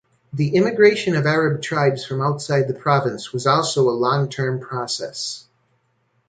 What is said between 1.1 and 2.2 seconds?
of Arab tribes